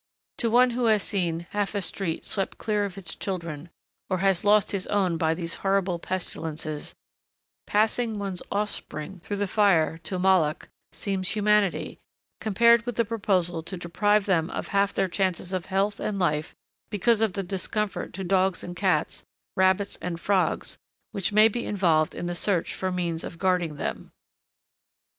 To 0.39 0.49
one 0.49 0.71
who 0.71 0.85
has 0.85 1.03
seen 1.03 1.45
half 1.51 1.75
a 1.75 1.79
street 1.81 2.25
swept 2.25 2.57
clear 2.57 2.85
of 2.85 2.97
its 2.97 3.13
children, 3.13 3.69
or 4.09 4.17
has 4.17 4.43
lost 4.43 4.71
his 4.71 4.87
own 4.87 5.15
by 5.15 5.35
these 5.35 5.53
horrible 5.61 5.99
pestilences, 5.99 6.95
passing 7.67 8.17
one's 8.17 8.41
offspring 8.51 9.19
through 9.19 9.37
the 9.37 9.45
fire 9.45 9.99
to 9.99 10.17
Moloch 10.17 10.69
seems 10.91 11.29
humanity, 11.29 11.99
compared 12.39 12.83
with 12.87 12.95
the 12.95 13.05
proposal 13.05 13.61
to 13.61 13.77
deprive 13.77 14.25
them 14.25 14.49
of 14.49 14.69
half 14.69 14.91
their 14.91 15.07
chances 15.07 15.53
of 15.53 15.67
health 15.67 15.99
and 15.99 16.17
life 16.17 16.55
because 16.89 17.21
of 17.21 17.33
the 17.33 17.43
discomfort 17.43 18.11
to 18.13 18.23
dogs 18.23 18.63
and 18.63 18.75
cats, 18.75 19.23
rabbits 19.55 19.99
and 20.01 20.19
frogs, 20.19 20.79
which 21.11 21.31
may 21.31 21.47
be 21.47 21.67
involved 21.67 22.15
in 22.15 22.25
the 22.25 22.33
search 22.33 22.73
for 22.73 22.91
means 22.91 23.23
of 23.23 23.37
guarding 23.37 23.75
them. 23.75 24.11